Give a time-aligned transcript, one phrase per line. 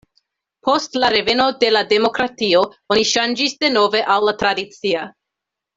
[0.67, 2.63] Post la reveno de la demokratio
[2.97, 5.07] oni ŝanĝis denove al la tradicia.